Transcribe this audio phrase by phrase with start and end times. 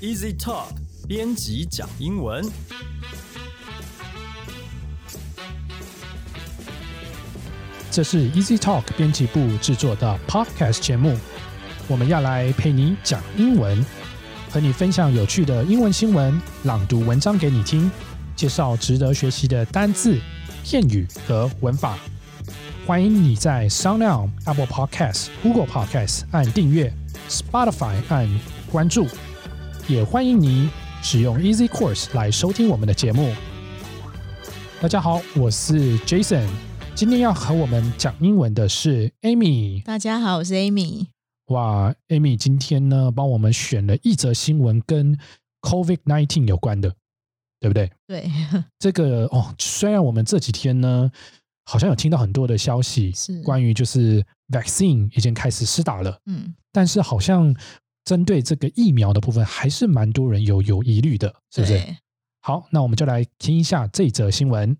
[0.00, 0.68] Easy Talk
[1.06, 2.42] 编辑讲英文。
[7.90, 11.14] 这是 Easy Talk 编辑部制作的 Podcast 节目，
[11.86, 13.84] 我们要来陪你讲英文，
[14.50, 17.90] 和你分享有趣的英文新闻，朗读文章给你听，
[18.34, 20.18] 介绍值得学习的单字、
[20.64, 21.98] 片语和文法。
[22.86, 26.90] 欢迎你在 SoundOn、Apple Podcast、Google Podcast 按订阅
[27.28, 28.26] ，Spotify 按
[28.72, 29.06] 关注，
[29.88, 30.68] 也欢迎你
[31.02, 33.34] 使用 Easy Course 来收听我们的节目。
[34.80, 36.48] 大家好，我是 Jason。
[36.94, 39.82] 今天要和我们讲英文的是 Amy。
[39.82, 41.06] 大家好，我是 Amy。
[41.46, 45.18] 哇，Amy 今天呢帮我们选了一则新闻跟
[45.62, 46.94] COVID nineteen 有关的，
[47.58, 47.90] 对不对？
[48.06, 48.30] 对，
[48.78, 51.10] 这个哦，虽然我们这几天呢
[51.64, 57.54] 好像有听到很多的消息，是关于就是 vaccine 已经开始施打了，嗯，但是好像
[58.04, 61.96] 针对这个疫苗的部分，还是蛮多人有有疑虑的，是不是？
[62.40, 64.76] 好，那我们就来听一下这则新闻。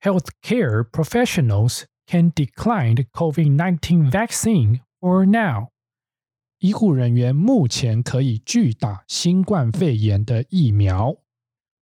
[0.00, 5.68] Healthcare professionals can decline the COVID-19 vaccine for now.
[6.58, 11.16] 医护人员目前可以拒打新冠肺炎的疫苗。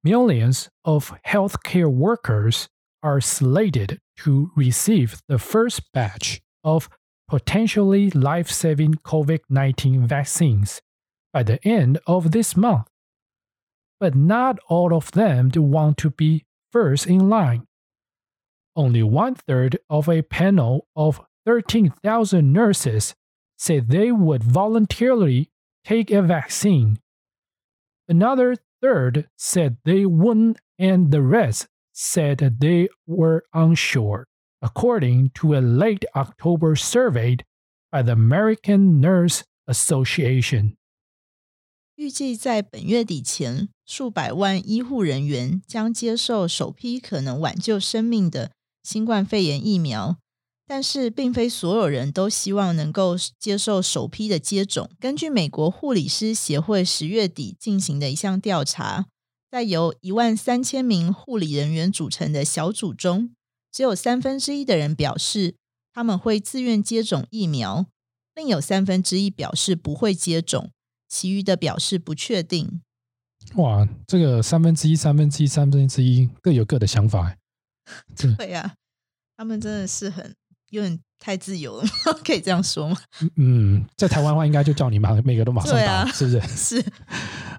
[0.03, 2.67] Millions of healthcare workers
[3.01, 6.89] are slated to receive the first batch of
[7.29, 10.81] potentially life-saving COVID-19 vaccines
[11.33, 12.87] by the end of this month
[13.99, 17.67] but not all of them do want to be first in line.
[18.75, 23.15] Only one third of a panel of 13,000 nurses
[23.57, 25.51] said they would voluntarily
[25.85, 26.99] take a vaccine.
[28.09, 34.27] Another third said they wouldn't, and the rest said they were unsure,
[34.61, 37.39] according to a late October survey
[37.91, 40.77] by the American Nurse Association.
[41.97, 48.53] 预计在本月底前，数百万医护人员将接受首批可能挽救生命的
[48.83, 50.19] 新冠肺炎疫苗，
[50.67, 54.91] 但是并非所有人都希望能够接受首批的接种。
[55.01, 59.07] 根据美国护理师协会十月底进行的一项调查，
[59.51, 63.31] 在由一万三千名护理人员组成的小组中，
[63.77, 65.55] 只有三分之一的人表示
[65.93, 67.85] 他们会自愿接种疫苗，
[68.35, 70.71] 另有三分之一表示不会接种。
[71.07, 72.81] 其余的表示不确定。
[73.57, 77.37] 哇，这个三分之一、三分之一、三分之一各有各的想法
[78.39, 78.77] 对呀、
[79.37, 80.35] 他们真的是很
[80.71, 81.87] 有点太自由了，
[82.25, 82.97] 可以这样说吗？
[83.37, 86.41] 嗯，在台湾的话，应该就叫你马每个都马上打，啊是不是？
[86.81, 86.93] 是，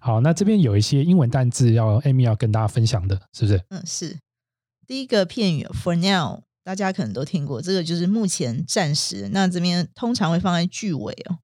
[0.01, 3.63] 好，那这边有一些英文单字要 Amy 要跟大家分享的，是不是？
[3.69, 4.17] 嗯，是。
[4.87, 9.29] 第一个片语 for now，大家可能都听过，这个就是目前暂时。
[9.33, 11.39] 那这边通常会放在句尾哦。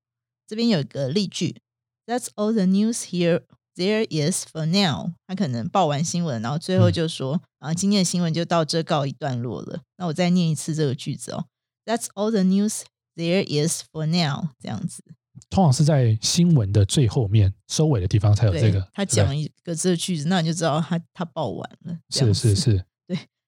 [0.47, 1.61] 这边有一个例句
[2.05, 3.43] ，That's all the news here
[3.75, 5.13] there is for now。
[5.27, 9.81] 他可能报完新闻，然后最后就说、啊，今天的新闻就到这告一段落了。
[9.97, 11.45] 那我再念一次这个句子哦
[11.85, 12.83] ，That's all the news
[13.15, 14.49] there is for now。
[14.59, 15.03] 这样子，
[15.49, 18.87] 通常是在新闻的最后面收尾的地方才有对，这个。
[18.93, 21.97] 他讲一个这个句子，那你就知道他他报完了。
[22.09, 22.85] 是是是，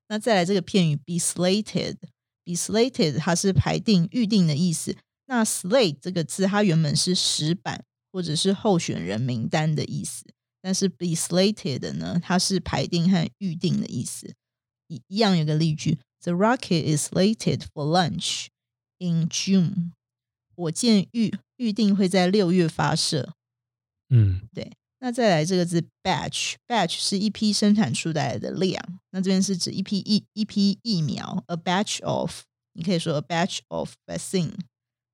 [0.08, 4.96] 那再来这个片语 be slated，be slated 它是排定、预定的意思。
[5.28, 10.24] 那 slate 这个字它原本是石板或者是候选人名单的意思，
[10.62, 14.34] 但是 be slated 呢，它是排定和预定的意思。
[14.88, 18.48] 一一样有个例句：The rocket is slated for launch
[19.00, 19.92] in June。
[20.56, 23.34] 火箭预预定会在六月发射。
[24.10, 24.42] 嗯，
[25.06, 32.42] 那再来这个字 batch，batch 是一批生产出来的量，那这边是指一批一一批疫苗，a batch of，
[32.74, 34.56] 你可以说 a batch of vaccine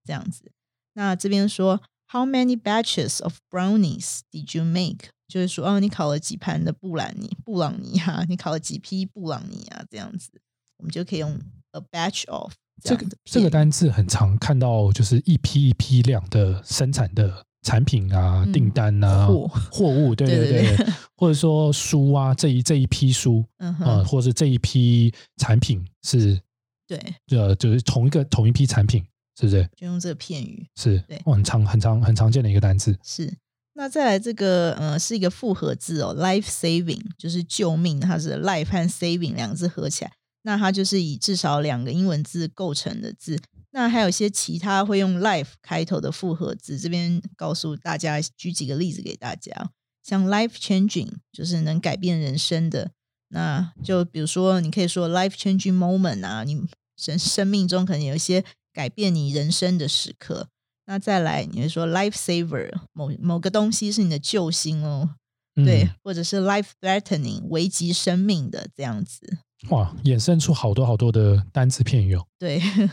[0.05, 0.49] 这样子。
[0.93, 5.09] 那这边说 How many batches of brownies did you make？
[5.27, 8.23] 就是说，哦，你烤了几盘的布兰尼、布朗尼啊？
[8.29, 9.83] 你烤了几批布朗尼啊？
[9.89, 10.29] 这样子，
[10.77, 11.37] 我们就可以用
[11.71, 26.39] a batch of 这个这个单字很常看到，就是一批一批量的生产的产品啊、嗯订单啊、货货物， 对对对对或者说书啊，这一这一批书，嗯哼，呃，或者是这一批产品是
[26.87, 26.99] 对，
[27.29, 29.05] 呃，就是同一个同一批产品，
[29.39, 29.69] 是不是？
[29.75, 30.67] 就用这个片语。
[30.75, 32.97] 是对，哦很常很常很常见的一个单字。
[33.03, 33.31] 是，
[33.73, 40.11] 那再来这个呃是一个复合字哦，life saving 就是救命，它是 life 和 saving 两个字合起来，
[40.41, 43.39] 那它就是以至少两个英文字构成的字。
[43.71, 49.71] 那还有一些其他会用 life 开头的复合字，这边告诉大家，举几个例子给大家，
[50.03, 52.91] 像 life changing 就是能改变人生的，
[53.29, 56.65] 那就比如说你可以说 life changing moment 啊，你
[56.97, 60.49] 生生命中可能有一些改变你人生的时刻。
[60.85, 65.15] 那再来，你会说 life saver，某某个东西是你的救星哦，
[65.55, 69.37] 嗯对，或者是 life threatening，危及生命的这样子，
[69.69, 72.27] 哇，衍生出好多好多的单词片语哦。
[72.37, 72.89] 对对。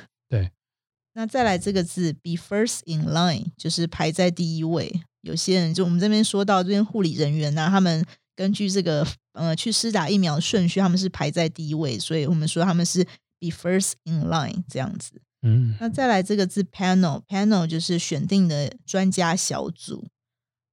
[1.19, 5.01] 那再来这个字 be first in line，就是排在第一位。
[5.23, 8.07] 有些人就我们这边说到这边护理人员呐、他们
[8.37, 13.03] 根据这个呃去施打疫苗的顺序，他们是排在第一位，所以我们说他们是
[13.41, 15.21] be first in line 这样子。
[15.43, 20.07] 嗯那再来这个字 panel，panel 就是选定的专家小组。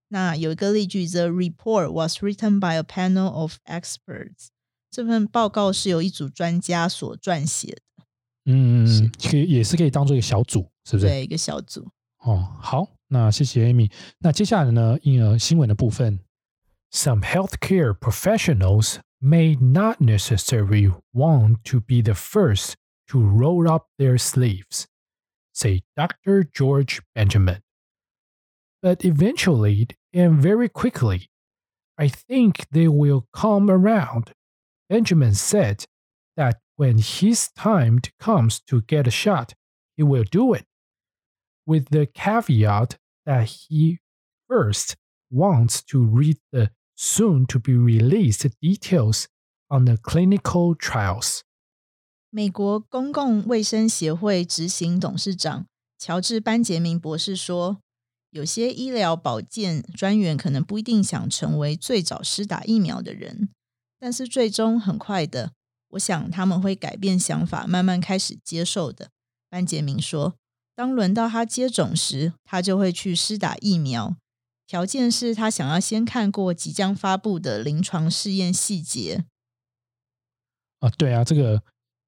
[0.09, 4.49] 那有一个例句，The report was written by a panel of experts。
[4.91, 7.94] 这份报告是由一组专家所撰写的，
[8.46, 11.06] 嗯可以也是可以当做一个小组，是不是？
[11.06, 11.86] 对一个小组。
[12.18, 13.90] 哦，好，那谢谢 Amy。
[14.18, 16.20] 那接下来呢，因呃新闻的部分，
[16.92, 22.74] Some healthcare professionals may not necessarily want to be the first
[23.08, 24.86] to roll up their sleeves,
[25.52, 26.44] say Dr.
[26.52, 27.60] George Benjamin.
[28.82, 31.28] But eventually and very quickly,
[31.96, 34.32] I think they will come around.
[34.88, 35.84] Benjamin said
[36.36, 39.54] that when his time comes to get a shot,
[39.96, 40.64] he will do it
[41.66, 43.98] with the caveat that he
[44.48, 44.94] first
[45.30, 49.26] wants to read the soon to be released details
[49.68, 51.42] on the clinical trials.
[52.30, 55.66] 美国公共卫生协会执行董事长
[55.98, 63.50] 乔治·班杰明博士说：“有些医疗保健专员可能不一定想成为最早施打疫苗的人，
[63.98, 65.52] 但是最终很快的，
[65.95, 69.09] 我想他们会改变想法，慢慢开始接受的。”
[69.49, 70.35] 班杰明说
[70.75, 74.15] ：“当轮到他接种时，他就会去施打疫苗，
[74.67, 79.25] 条件是他想要先看过即将发布的临床试验细节。”
[80.79, 81.63] 啊，对啊，这个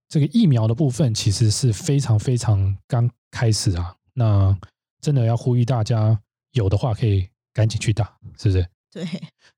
[0.10, 3.96] 这个疫苗的部分其实是非常非常刚开始啊。
[4.14, 4.58] 那
[5.00, 8.68] 真的要呼吁大家，有的话可以赶紧去打，是不是？
[8.92, 9.06] 对，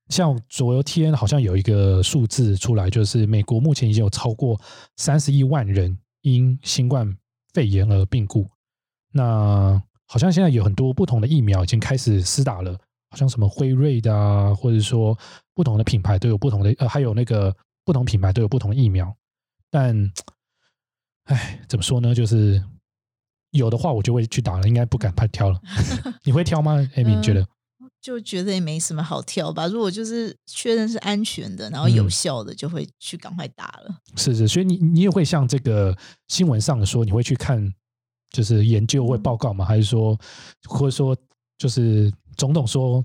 [0.09, 4.59] 像昨天好像有一个数字出来，就是美国目前已经有超过
[4.97, 7.15] 三十亿万人因新冠
[7.53, 8.49] 肺炎而病故。
[9.11, 12.73] 那好像现在有很多不同的疫苗已经开始施打了，
[13.11, 15.17] 好像什么辉瑞的啊，或者说
[15.53, 17.55] 不同的品牌都有不同的，呃，还有那个
[17.85, 19.15] 不同品牌都有不同的疫苗。
[19.69, 20.11] 但，
[21.25, 22.15] 哎，怎么说呢？
[22.15, 22.61] 就是
[23.51, 25.61] 有的话我就会去打了，应该不敢太挑了。
[26.25, 27.47] 你会挑吗？Amy，你觉得？
[28.01, 29.67] 就觉得也没什么好挑吧。
[29.67, 33.95] 如果就是确认是安全的，然后有嗯效的，就会去赶快打了。
[34.15, 35.95] 是是，所以你你也会像这个
[36.27, 37.73] 新闻上说，你会去看
[38.31, 39.65] 就是研究或报告吗？
[39.65, 40.17] 还是说，
[40.67, 41.15] 或者说
[41.57, 43.03] 就是总统说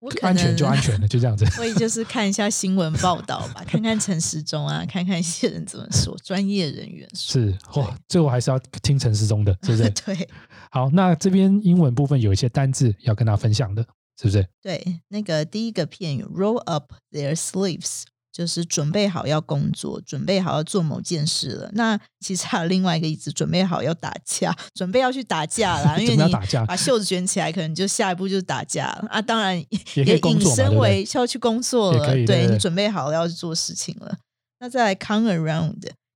[0.00, 1.46] 我可安全就安全了，就这样子？
[1.56, 7.40] 所以就是看一下新闻报道吧，看看陈时中啊，看看一些人怎么说，专业人员说。
[7.40, 9.88] 是哇，最后还是要听陈时中的，是不是？
[10.04, 10.28] 对
[10.70, 13.86] 好，那这边英文部分有一些单字要跟大家分享的，
[14.20, 14.46] 是不是？
[14.62, 18.02] 对，那个第一个片语 roll up their sleeves。
[18.34, 21.70] 就是准备好要工作，准备好要做某件事了。
[21.74, 25.96] 那其实还有另外一个意思，准备好要打架，准备要去打架啦。
[25.96, 26.32] 因 为你
[26.66, 29.22] 把袖子卷起来，可能就下一步就是打架了啊。
[29.22, 29.56] 当然
[29.94, 31.16] 也引申为对？
[31.16, 34.18] 要去工作了，对你准备好了要去做事情了。
[34.58, 35.30] 那再来 come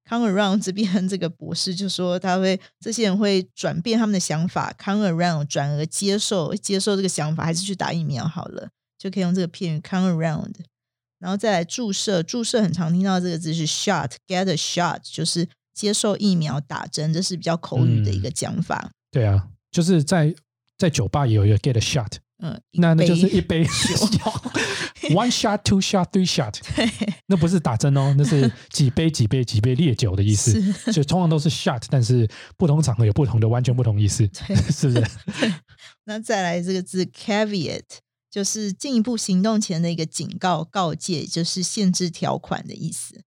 [0.09, 8.69] around，come around 这边这个博士就说他会这些人会转变他们的想法，come around 转而接受接受这个想法，还是去打疫苗好了，
[8.99, 10.55] 就可以用这个片语 come around。
[11.19, 18.91] 然后再来注射，注射很常听到这个字是 shot，get a shot，就是接受疫苗打针，这是比较口语的一嗯个讲法。
[19.11, 20.33] 对啊，就是在
[20.77, 23.71] 在酒吧也有一个 get a shot，嗯，那那就是一杯酒，
[25.11, 26.55] one shot, two shot, three shot，
[27.27, 30.53] 那不是打针哦，那是几杯几杯几杯烈酒的意思。
[30.53, 35.05] 是所以通常都是 shot，但是不同场合有不同的完全不同意思，对 是不是？
[36.05, 37.83] 那再来这个字 caveat，
[38.31, 43.23] 就是进一步行动前的一个警告、告诫，就是限制条款的意思。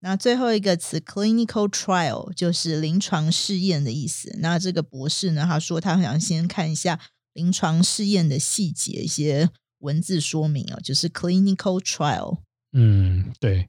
[0.00, 4.36] 那最后一个词 clinical trial 就是临床试验的意思。
[4.40, 7.00] 那这个博士呢，他说他想先看一下
[7.34, 9.50] 临床试验的细节，一些
[9.80, 12.38] 文字说明哦，就是 clinical trial。
[12.72, 13.68] 嗯，对。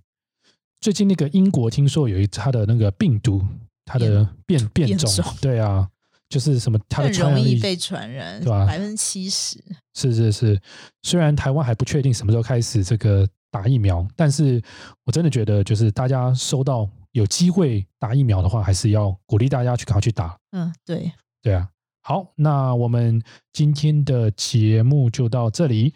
[0.79, 3.43] 最近那个英国听说有一它的那个病毒，
[3.85, 5.89] 它的变变种对啊，
[6.29, 9.59] 就是什么它的传染力容易被传染，对吧百分之七十。
[9.95, 10.61] 是是是，
[11.01, 14.61] 虽然台湾还不确定什么时候开始这个打疫苗，但是
[15.05, 20.37] 我真的觉得，就是大家收到有机会打疫苗的话，还是要鼓励大家去赶快去打。
[20.51, 21.67] 嗯，对，对啊，
[22.07, 23.19] 好，那我们
[23.51, 25.91] 今天的节目就到这里。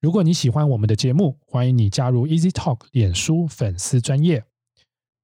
[0.00, 4.42] 如果你喜欢我们的节目，欢迎你加入 Easy Talk 脸书粉丝专业。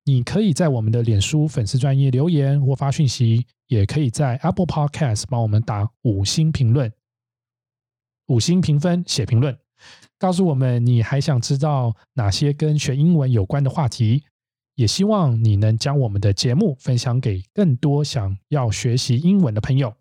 [0.04, 6.92] 你可以在我们的脸书粉丝专业留言或发讯息，也可以在 Apple Podcast 帮我们打五星评论、
[8.28, 9.59] 五星评分、写评论，
[10.21, 14.23] 告诉我们你还想知道哪些跟学英文有关的话题。
[14.76, 19.92] 也希望你能将我们的节目分享给更多想要学习英文的朋友。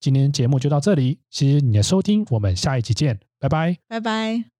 [0.00, 3.78] 今天节目就到这里，谢谢你的收听，我们下一集见，拜拜。
[3.88, 4.51] 拜拜。